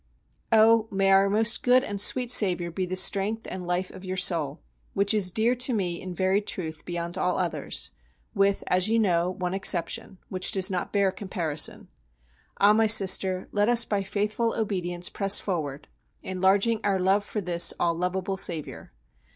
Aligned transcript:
Oh! 0.51 0.87
may 0.89 1.11
our 1.11 1.29
most 1.29 1.61
good 1.61 1.83
and 1.83 2.01
sweet 2.01 2.31
Saviour 2.31 2.71
be 2.71 2.87
the 2.87 2.95
strength 2.95 3.45
and 3.47 3.67
life 3.67 3.91
of 3.91 4.03
your 4.03 4.17
soul, 4.17 4.59
which 4.95 5.13
is 5.13 5.31
dear 5.31 5.53
to 5.53 5.73
me 5.75 6.01
in 6.01 6.15
very 6.15 6.41
truth 6.41 6.85
beyond 6.85 7.19
all 7.19 7.37
others, 7.37 7.91
with, 8.33 8.63
as 8.65 8.89
you 8.89 8.97
know, 8.97 9.29
one 9.29 9.53
exception, 9.53 10.17
which 10.27 10.51
does 10.51 10.71
not 10.71 10.91
bear 10.91 11.11
comparison. 11.11 11.87
Ah! 12.57 12.73
my 12.73 12.87
Sister, 12.87 13.47
let 13.51 13.69
us 13.69 13.85
by 13.85 14.01
faithful 14.01 14.55
obedience 14.55 15.07
press 15.07 15.39
forward, 15.39 15.87
enlarging 16.23 16.81
our 16.83 16.97
love 16.99 17.23
for 17.23 17.39
this 17.39 17.71
all 17.79 17.93
lovable 17.93 18.37
Saviour. 18.37 18.91